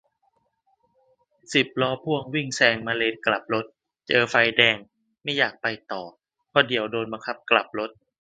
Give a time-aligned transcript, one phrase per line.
[1.53, 3.65] สิบล้อพ่วงวิ่งแซงมาเลนกลับรถ
[4.07, 4.77] เจอไฟแดง
[5.23, 6.03] ไม่อยากไปต่อ
[6.49, 7.91] เพราะเดี๋ยวโดนบังคับกลับรถ